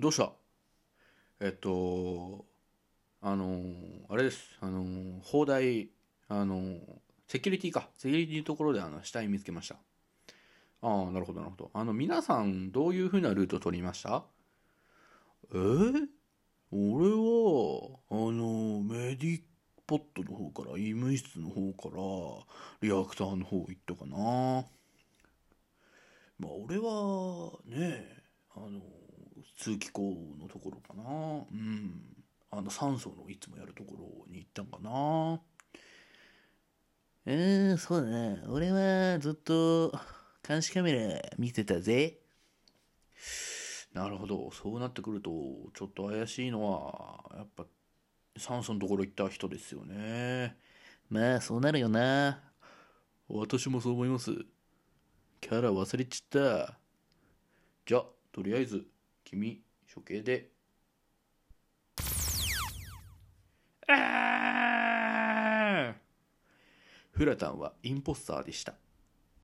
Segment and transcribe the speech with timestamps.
[0.00, 0.32] どうした？
[1.40, 2.46] えっと
[3.20, 3.60] あの
[4.08, 4.56] あれです。
[4.62, 5.90] あの砲台
[6.28, 6.78] あの
[7.28, 7.90] セキュリティか。
[7.98, 9.76] セキュリティのところであの死体見つけました。
[10.80, 11.70] ああなるほどなるほど。
[11.74, 14.24] あの皆さんどういうふうなルート取りました？
[15.52, 15.56] え？
[15.56, 16.08] ー、
[16.72, 19.42] 俺はあのメディ
[19.86, 24.64] ポットの方から医務室の方からリアクターの方行ったかな。
[26.38, 28.22] まあ俺はねえ
[28.56, 28.80] あの
[29.60, 30.00] 通気口
[30.40, 31.44] のところかな。
[31.52, 32.00] うん。
[32.50, 35.38] あの酸素のいつもやるところに行ったんかな。
[37.26, 38.50] うーん、そうだな。
[38.50, 39.92] 俺はずっと
[40.48, 42.20] 監視カメラ見てたぜ。
[43.92, 44.50] なるほど。
[44.50, 45.30] そうなってくると
[45.74, 47.66] ちょっと怪しいのはやっぱ
[48.38, 50.56] 酸素のところ行った人ですよね。
[51.10, 52.40] まあ、そうなるよな。
[53.28, 54.32] 私もそう思います。
[55.42, 56.78] キャラ忘れちった。
[57.84, 58.02] じゃ
[58.32, 58.86] とりあえず
[59.24, 60.50] 君処刑で。
[67.10, 68.74] フラタンはインポスターでした